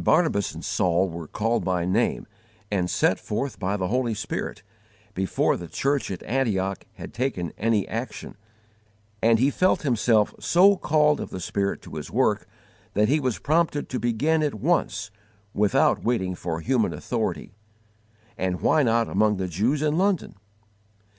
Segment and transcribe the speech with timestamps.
[0.02, 2.26] _Barnabas and Saul were called by name
[2.70, 4.62] and sent forth by the Holy Spirit,
[5.12, 8.38] before the church at Antioch had taken any action;
[9.20, 12.48] and he felt himself so called of the Spirit to his work
[12.94, 15.10] that he was prompted to begin at once,
[15.52, 17.52] without waiting for human authority,
[18.38, 20.36] and why not among the Jews in London?